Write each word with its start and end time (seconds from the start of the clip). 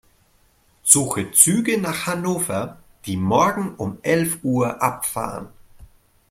Suche 0.81 1.29
Züge 1.31 1.79
nach 1.79 2.07
Hannover, 2.07 2.79
die 3.05 3.17
morgen 3.17 3.75
um 3.75 3.99
elf 4.01 4.39
Uhr 4.43 4.81
abfahren. 4.81 5.49